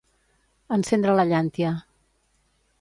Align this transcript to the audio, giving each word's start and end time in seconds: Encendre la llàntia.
Encendre 0.77 1.15
la 1.19 1.27
llàntia. 1.33 1.77